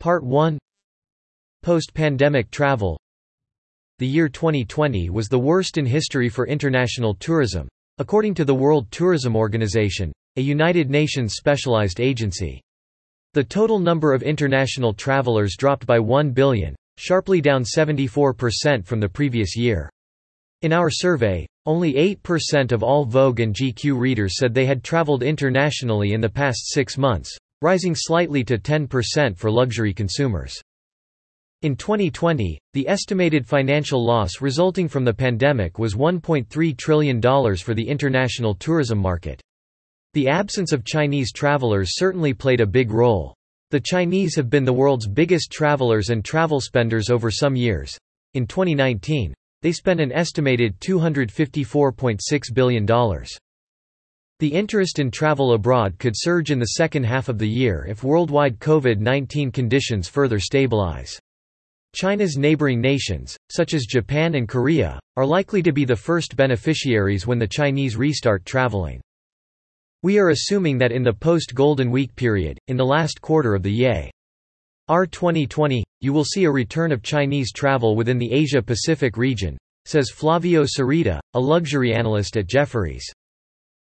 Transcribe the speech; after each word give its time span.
Part 0.00 0.22
1 0.22 0.58
Post-pandemic 1.62 2.50
travel 2.50 2.98
the 4.02 4.08
year 4.08 4.28
2020 4.28 5.10
was 5.10 5.28
the 5.28 5.38
worst 5.38 5.78
in 5.78 5.86
history 5.86 6.28
for 6.28 6.48
international 6.48 7.14
tourism, 7.14 7.68
according 7.98 8.34
to 8.34 8.44
the 8.44 8.52
World 8.52 8.90
Tourism 8.90 9.36
Organization, 9.36 10.12
a 10.34 10.40
United 10.40 10.90
Nations 10.90 11.34
specialized 11.34 12.00
agency. 12.00 12.60
The 13.34 13.44
total 13.44 13.78
number 13.78 14.12
of 14.12 14.24
international 14.24 14.92
travelers 14.92 15.54
dropped 15.56 15.86
by 15.86 16.00
1 16.00 16.32
billion, 16.32 16.74
sharply 16.96 17.40
down 17.40 17.62
74% 17.62 18.84
from 18.84 18.98
the 18.98 19.08
previous 19.08 19.56
year. 19.56 19.88
In 20.62 20.72
our 20.72 20.90
survey, 20.90 21.46
only 21.66 21.92
8% 21.92 22.72
of 22.72 22.82
all 22.82 23.04
Vogue 23.04 23.38
and 23.38 23.54
GQ 23.54 23.96
readers 23.96 24.36
said 24.36 24.52
they 24.52 24.66
had 24.66 24.82
traveled 24.82 25.22
internationally 25.22 26.12
in 26.12 26.20
the 26.20 26.28
past 26.28 26.72
six 26.72 26.98
months, 26.98 27.38
rising 27.60 27.94
slightly 27.94 28.42
to 28.42 28.58
10% 28.58 29.38
for 29.38 29.48
luxury 29.48 29.94
consumers. 29.94 30.60
In 31.62 31.76
2020, 31.76 32.58
the 32.72 32.88
estimated 32.88 33.46
financial 33.46 34.04
loss 34.04 34.40
resulting 34.40 34.88
from 34.88 35.04
the 35.04 35.14
pandemic 35.14 35.78
was 35.78 35.94
$1.3 35.94 36.76
trillion 36.76 37.20
for 37.20 37.72
the 37.72 37.86
international 37.86 38.56
tourism 38.56 38.98
market. 38.98 39.40
The 40.14 40.26
absence 40.26 40.72
of 40.72 40.84
Chinese 40.84 41.30
travelers 41.30 41.96
certainly 41.96 42.34
played 42.34 42.60
a 42.60 42.66
big 42.66 42.90
role. 42.90 43.32
The 43.70 43.78
Chinese 43.78 44.34
have 44.34 44.50
been 44.50 44.64
the 44.64 44.72
world's 44.72 45.06
biggest 45.06 45.52
travelers 45.52 46.10
and 46.10 46.24
travel 46.24 46.60
spenders 46.60 47.10
over 47.10 47.30
some 47.30 47.54
years. 47.54 47.96
In 48.34 48.44
2019, 48.48 49.32
they 49.60 49.70
spent 49.70 50.00
an 50.00 50.10
estimated 50.10 50.80
$254.6 50.80 52.54
billion. 52.54 52.86
The 54.40 54.52
interest 54.52 54.98
in 54.98 55.12
travel 55.12 55.52
abroad 55.52 55.96
could 56.00 56.14
surge 56.16 56.50
in 56.50 56.58
the 56.58 56.74
second 56.74 57.04
half 57.04 57.28
of 57.28 57.38
the 57.38 57.48
year 57.48 57.86
if 57.88 58.02
worldwide 58.02 58.58
COVID-19 58.58 59.52
conditions 59.52 60.08
further 60.08 60.40
stabilize. 60.40 61.20
China's 61.94 62.38
neighboring 62.38 62.80
nations, 62.80 63.36
such 63.50 63.74
as 63.74 63.84
Japan 63.84 64.34
and 64.34 64.48
Korea, 64.48 64.98
are 65.16 65.26
likely 65.26 65.62
to 65.62 65.72
be 65.72 65.84
the 65.84 65.94
first 65.94 66.36
beneficiaries 66.36 67.26
when 67.26 67.38
the 67.38 67.46
Chinese 67.46 67.96
restart 67.96 68.46
traveling. 68.46 69.00
We 70.02 70.18
are 70.18 70.30
assuming 70.30 70.78
that 70.78 70.90
in 70.90 71.02
the 71.02 71.12
post-Golden 71.12 71.90
Week 71.90 72.16
period, 72.16 72.58
in 72.68 72.78
the 72.78 72.84
last 72.84 73.20
quarter 73.20 73.54
of 73.54 73.62
the 73.62 73.70
year 73.70 74.10
R 74.88 75.06
2020, 75.06 75.84
you 76.00 76.12
will 76.12 76.24
see 76.24 76.44
a 76.44 76.50
return 76.50 76.92
of 76.92 77.02
Chinese 77.02 77.52
travel 77.52 77.94
within 77.94 78.18
the 78.18 78.32
Asia-Pacific 78.32 79.16
region, 79.16 79.58
says 79.84 80.10
Flavio 80.10 80.64
Cereda, 80.64 81.20
a 81.34 81.40
luxury 81.40 81.94
analyst 81.94 82.36
at 82.36 82.46
Jefferies. 82.46 83.04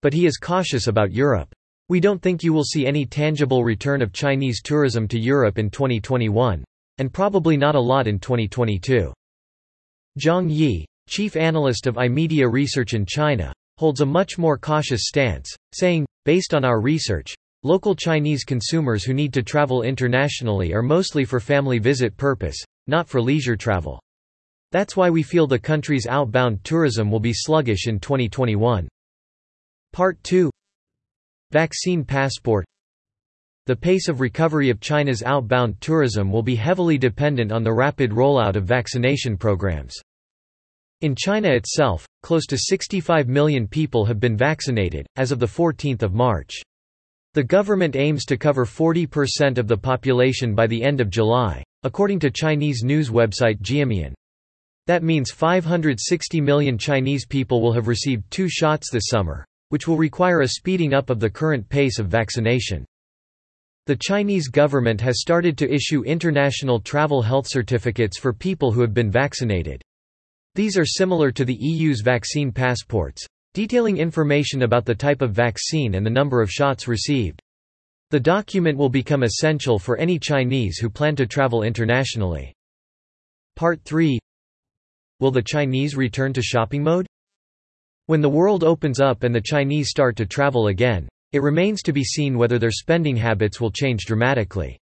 But 0.00 0.14
he 0.14 0.26
is 0.26 0.38
cautious 0.38 0.86
about 0.86 1.12
Europe. 1.12 1.54
We 1.88 2.00
don't 2.00 2.20
think 2.20 2.42
you 2.42 2.52
will 2.52 2.64
see 2.64 2.86
any 2.86 3.06
tangible 3.06 3.64
return 3.64 4.02
of 4.02 4.12
Chinese 4.12 4.60
tourism 4.62 5.08
to 5.08 5.20
Europe 5.20 5.58
in 5.58 5.70
2021. 5.70 6.64
And 6.98 7.12
probably 7.12 7.56
not 7.56 7.74
a 7.74 7.80
lot 7.80 8.06
in 8.06 8.18
2022. 8.18 9.12
Zhang 10.18 10.50
Yi, 10.50 10.84
chief 11.08 11.36
analyst 11.36 11.86
of 11.86 11.94
iMedia 11.94 12.50
Research 12.50 12.94
in 12.94 13.06
China, 13.06 13.52
holds 13.78 14.00
a 14.00 14.06
much 14.06 14.36
more 14.36 14.58
cautious 14.58 15.02
stance, 15.04 15.54
saying, 15.72 16.04
based 16.24 16.54
on 16.54 16.64
our 16.64 16.80
research, 16.80 17.34
local 17.62 17.94
Chinese 17.94 18.44
consumers 18.44 19.04
who 19.04 19.14
need 19.14 19.32
to 19.32 19.42
travel 19.42 19.82
internationally 19.82 20.74
are 20.74 20.82
mostly 20.82 21.24
for 21.24 21.40
family 21.40 21.78
visit 21.78 22.16
purpose, 22.16 22.56
not 22.88 23.08
for 23.08 23.22
leisure 23.22 23.56
travel. 23.56 24.00
That's 24.72 24.96
why 24.96 25.08
we 25.08 25.22
feel 25.22 25.46
the 25.46 25.58
country's 25.58 26.06
outbound 26.06 26.62
tourism 26.64 27.10
will 27.10 27.20
be 27.20 27.32
sluggish 27.32 27.86
in 27.86 28.00
2021. 28.00 28.88
Part 29.92 30.22
2 30.24 30.50
Vaccine 31.52 32.04
Passport 32.04 32.66
the 33.68 33.76
pace 33.76 34.08
of 34.08 34.22
recovery 34.22 34.70
of 34.70 34.80
China's 34.80 35.22
outbound 35.22 35.78
tourism 35.78 36.32
will 36.32 36.42
be 36.42 36.54
heavily 36.54 36.96
dependent 36.96 37.52
on 37.52 37.62
the 37.62 37.70
rapid 37.70 38.12
rollout 38.12 38.56
of 38.56 38.64
vaccination 38.64 39.36
programs. 39.36 39.94
In 41.02 41.14
China 41.14 41.50
itself, 41.50 42.08
close 42.22 42.46
to 42.46 42.56
65 42.56 43.28
million 43.28 43.68
people 43.68 44.06
have 44.06 44.18
been 44.18 44.38
vaccinated, 44.38 45.06
as 45.16 45.32
of 45.32 45.50
14 45.50 45.98
March. 46.10 46.54
The 47.34 47.44
government 47.44 47.94
aims 47.94 48.24
to 48.24 48.38
cover 48.38 48.64
40% 48.64 49.58
of 49.58 49.68
the 49.68 49.76
population 49.76 50.54
by 50.54 50.66
the 50.66 50.82
end 50.82 51.02
of 51.02 51.10
July, 51.10 51.62
according 51.82 52.20
to 52.20 52.30
Chinese 52.30 52.82
news 52.82 53.10
website 53.10 53.60
Jiemian. 53.60 54.14
That 54.86 55.02
means 55.02 55.30
560 55.30 56.40
million 56.40 56.78
Chinese 56.78 57.26
people 57.26 57.60
will 57.60 57.74
have 57.74 57.86
received 57.86 58.30
two 58.30 58.48
shots 58.48 58.90
this 58.90 59.08
summer, 59.08 59.44
which 59.68 59.86
will 59.86 59.98
require 59.98 60.40
a 60.40 60.48
speeding 60.48 60.94
up 60.94 61.10
of 61.10 61.20
the 61.20 61.28
current 61.28 61.68
pace 61.68 61.98
of 61.98 62.06
vaccination. 62.06 62.86
The 63.88 63.96
Chinese 63.96 64.48
government 64.48 65.00
has 65.00 65.22
started 65.22 65.56
to 65.56 65.72
issue 65.72 66.02
international 66.02 66.78
travel 66.78 67.22
health 67.22 67.46
certificates 67.48 68.18
for 68.18 68.34
people 68.34 68.70
who 68.70 68.82
have 68.82 68.92
been 68.92 69.10
vaccinated. 69.10 69.80
These 70.54 70.76
are 70.76 70.84
similar 70.84 71.30
to 71.30 71.42
the 71.42 71.56
EU's 71.58 72.02
vaccine 72.02 72.52
passports, 72.52 73.26
detailing 73.54 73.96
information 73.96 74.64
about 74.64 74.84
the 74.84 74.94
type 74.94 75.22
of 75.22 75.32
vaccine 75.32 75.94
and 75.94 76.04
the 76.04 76.10
number 76.10 76.42
of 76.42 76.50
shots 76.50 76.86
received. 76.86 77.40
The 78.10 78.20
document 78.20 78.76
will 78.76 78.90
become 78.90 79.22
essential 79.22 79.78
for 79.78 79.96
any 79.96 80.18
Chinese 80.18 80.76
who 80.76 80.90
plan 80.90 81.16
to 81.16 81.26
travel 81.26 81.62
internationally. 81.62 82.52
Part 83.56 83.80
3 83.86 84.18
Will 85.20 85.30
the 85.30 85.40
Chinese 85.40 85.96
return 85.96 86.34
to 86.34 86.42
shopping 86.42 86.82
mode? 86.82 87.06
When 88.04 88.20
the 88.20 88.28
world 88.28 88.64
opens 88.64 89.00
up 89.00 89.22
and 89.22 89.34
the 89.34 89.40
Chinese 89.40 89.88
start 89.88 90.14
to 90.16 90.26
travel 90.26 90.66
again, 90.66 91.08
it 91.32 91.42
remains 91.42 91.82
to 91.82 91.92
be 91.92 92.04
seen 92.04 92.38
whether 92.38 92.58
their 92.58 92.70
spending 92.70 93.16
habits 93.16 93.60
will 93.60 93.70
change 93.70 94.04
dramatically. 94.06 94.78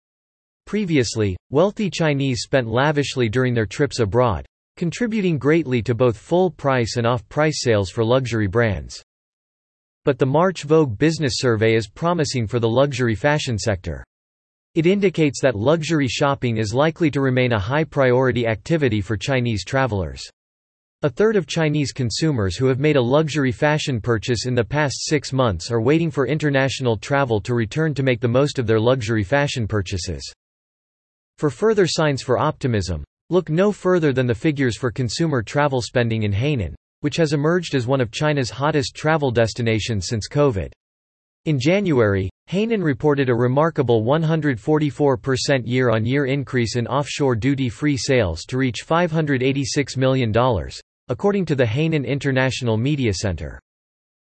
Previously, 0.66 1.36
wealthy 1.50 1.90
Chinese 1.90 2.42
spent 2.42 2.68
lavishly 2.68 3.30
during 3.30 3.54
their 3.54 3.66
trips 3.66 4.00
abroad, 4.00 4.46
contributing 4.78 5.38
greatly 5.38 5.82
to 5.82 5.94
both 5.94 6.18
full-price 6.18 6.98
and 6.98 7.06
off-price 7.06 7.62
sales 7.62 7.90
for 7.90 8.04
luxury 8.04 8.48
brands. 8.48 9.04
But 10.06 10.18
the 10.18 10.26
March 10.26 10.64
Vogue 10.64 10.98
Business 10.98 11.34
Survey 11.38 11.76
is 11.76 11.88
promising 11.88 12.48
for 12.48 12.60
the 12.60 12.70
luxury 12.70 13.16
fashion 13.16 13.58
sector. 13.58 14.04
It 14.74 14.86
indicates 14.86 15.42
that 15.42 15.56
luxury 15.56 16.08
shopping 16.08 16.58
is 16.58 16.74
likely 16.74 17.12
to 17.12 17.22
remain 17.22 17.52
a 17.52 17.60
high-priority 17.60 18.48
activity 18.48 19.02
for 19.02 19.18
Chinese 19.18 19.66
travelers. 19.66 20.24
A 21.04 21.10
third 21.10 21.36
of 21.36 21.48
Chinese 21.48 21.94
consumers 21.94 22.56
who 22.56 22.68
have 22.68 22.80
made 22.80 22.96
a 22.96 23.02
luxury 23.02 23.52
fashion 23.52 24.00
purchase 24.00 24.46
in 24.46 24.54
the 24.54 24.64
past 24.64 24.98
six 25.00 25.34
months 25.34 25.72
are 25.72 25.82
waiting 25.82 26.12
for 26.12 26.28
international 26.28 26.96
travel 26.96 27.42
to 27.42 27.56
return 27.56 27.96
to 27.96 28.04
make 28.04 28.22
the 28.22 28.28
most 28.28 28.60
of 28.60 28.68
their 28.68 28.80
luxury 28.80 29.24
fashion 29.24 29.68
purchases. 29.68 30.22
For 31.40 31.50
further 31.50 31.88
signs 31.88 32.22
for 32.22 32.38
optimism, 32.38 33.04
look 33.32 33.50
no 33.50 33.72
further 33.72 34.14
than 34.14 34.28
the 34.28 34.36
figures 34.36 34.78
for 34.78 34.92
consumer 34.92 35.42
travel 35.42 35.82
spending 35.82 36.22
in 36.22 36.32
Hainan, 36.32 36.76
which 37.00 37.18
has 37.18 37.34
emerged 37.34 37.74
as 37.74 37.88
one 37.88 38.00
of 38.00 38.12
China's 38.12 38.52
hottest 38.52 38.96
travel 38.96 39.32
destinations 39.32 40.06
since 40.08 40.30
COVID. 40.30 40.72
In 41.46 41.60
January, 41.60 42.30
Hainan 42.52 42.84
reported 42.84 43.28
a 43.28 43.34
remarkable 43.34 44.04
144% 44.04 45.64
year-on-year 45.66 46.26
increase 46.28 46.76
in 46.76 46.86
offshore 46.86 47.36
duty-free 47.36 47.98
sales 47.98 48.46
to 48.46 48.60
reach 48.60 48.86
$586 48.86 49.98
million, 49.98 50.32
according 51.10 51.46
to 51.46 51.56
the 51.56 51.66
Hainan 51.66 52.06
International 52.06 52.78
Media 52.78 53.14
Center. 53.14 53.60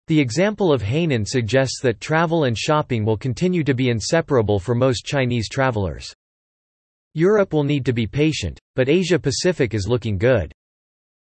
The 0.07 0.19
example 0.19 0.71
of 0.71 0.81
Hainan 0.81 1.27
suggests 1.27 1.81
that 1.81 2.00
travel 2.00 2.45
and 2.45 2.57
shopping 2.57 3.03
will 3.03 3.18
continue 3.18 3.63
to 3.63 3.74
be 3.74 3.89
inseparable 3.89 4.59
for 4.59 4.75
most 4.75 5.06
Chinese 5.06 5.50
travelers. 5.50 6.13
Europe 7.13 7.53
will 7.53 7.63
need 7.63 7.85
to 7.85 7.94
be 7.94 8.07
patient, 8.07 8.59
but 8.75 8.89
Asia 8.89 9.19
Pacific 9.19 9.74
is 9.74 9.88
looking 9.88 10.18
good. 10.18 10.51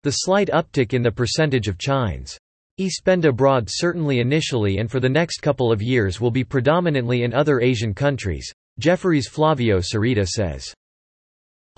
The 0.03 0.11
slight 0.11 0.49
uptick 0.49 0.93
in 0.93 1.01
the 1.01 1.11
percentage 1.11 1.67
of 1.67 1.79
Chines 1.79 2.37
E-spend 2.77 3.23
abroad 3.23 3.69
certainly 3.69 4.19
initially 4.19 4.79
and 4.79 4.91
for 4.91 4.99
the 4.99 5.07
next 5.07 5.41
couple 5.41 5.71
of 5.71 5.81
years 5.81 6.19
will 6.19 6.29
be 6.29 6.43
predominantly 6.43 7.23
in 7.23 7.33
other 7.33 7.61
Asian 7.61 7.93
countries, 7.93 8.51
Jefferies 8.79 9.29
Flavio 9.29 9.79
Cereda 9.79 10.27
says. 10.27 10.73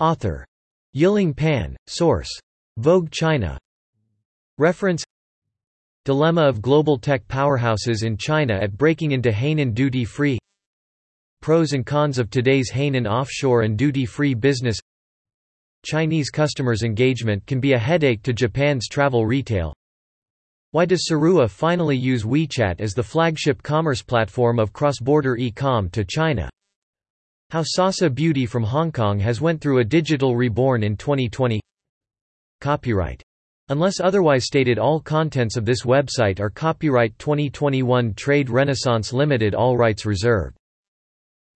Author. 0.00 0.44
Yiling 0.94 1.32
Pan, 1.32 1.76
source. 1.86 2.28
Vogue 2.78 3.12
China. 3.12 3.56
Reference 4.58 5.02
Dilemma 6.04 6.42
of 6.42 6.60
global 6.60 6.98
tech 6.98 7.26
powerhouses 7.28 8.04
in 8.04 8.16
China 8.16 8.54
at 8.54 8.76
breaking 8.76 9.12
into 9.12 9.30
Hainan 9.30 9.72
duty-free 9.72 10.38
Pros 11.40 11.72
and 11.72 11.86
cons 11.86 12.18
of 12.18 12.30
today's 12.30 12.70
Hainan 12.70 13.08
offshore 13.08 13.62
and 13.62 13.78
duty-free 13.78 14.34
business 14.34 14.78
Chinese 15.86 16.30
customers' 16.30 16.82
engagement 16.82 17.46
can 17.46 17.60
be 17.60 17.72
a 17.72 17.78
headache 17.78 18.22
to 18.22 18.32
Japan's 18.32 18.88
travel 18.88 19.26
retail 19.26 19.72
why 20.72 20.84
does 20.84 21.08
Sarua 21.08 21.48
finally 21.48 21.96
use 21.96 22.24
WeChat 22.24 22.78
as 22.78 22.92
the 22.92 23.02
flagship 23.02 23.62
commerce 23.62 24.02
platform 24.02 24.58
of 24.58 24.74
cross-border 24.74 25.38
e-com 25.38 25.88
to 25.90 26.04
China? 26.04 26.50
How 27.48 27.62
Sasa 27.62 28.10
Beauty 28.10 28.44
from 28.44 28.64
Hong 28.64 28.92
Kong 28.92 29.18
has 29.18 29.40
went 29.40 29.62
through 29.62 29.78
a 29.78 29.84
digital 29.84 30.36
reborn 30.36 30.82
in 30.82 30.94
2020 30.94 31.62
Copyright. 32.60 33.22
Unless 33.70 34.00
otherwise 34.00 34.46
stated 34.46 34.78
all 34.78 35.00
contents 35.00 35.56
of 35.56 35.66
this 35.66 35.82
website 35.82 36.40
are 36.40 36.48
copyright 36.48 37.18
2021 37.18 38.14
Trade 38.14 38.48
Renaissance 38.48 39.12
Limited 39.12 39.54
all 39.54 39.76
rights 39.76 40.06
reserved. 40.06 40.56